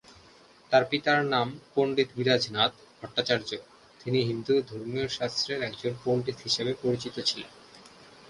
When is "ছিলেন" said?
7.29-7.51